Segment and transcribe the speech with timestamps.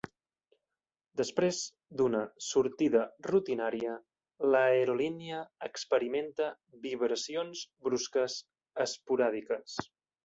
[1.19, 1.57] Després
[1.99, 3.97] d'una sortida rutinària,
[4.55, 6.49] l'aerolínia experimenta
[6.87, 8.41] vibracions brusques
[8.87, 9.79] esporàdiques.